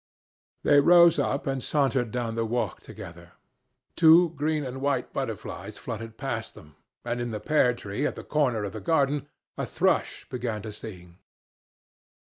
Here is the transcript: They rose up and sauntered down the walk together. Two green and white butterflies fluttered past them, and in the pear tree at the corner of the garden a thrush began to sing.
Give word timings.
They 0.63 0.79
rose 0.79 1.19
up 1.19 1.45
and 1.45 1.63
sauntered 1.63 2.09
down 2.09 2.33
the 2.33 2.43
walk 2.43 2.79
together. 2.79 3.33
Two 3.95 4.29
green 4.31 4.65
and 4.65 4.81
white 4.81 5.13
butterflies 5.13 5.77
fluttered 5.77 6.17
past 6.17 6.55
them, 6.55 6.75
and 7.05 7.21
in 7.21 7.29
the 7.29 7.39
pear 7.39 7.75
tree 7.75 8.07
at 8.07 8.15
the 8.15 8.23
corner 8.23 8.63
of 8.63 8.73
the 8.73 8.81
garden 8.81 9.27
a 9.59 9.65
thrush 9.67 10.27
began 10.27 10.63
to 10.63 10.73
sing. 10.73 11.19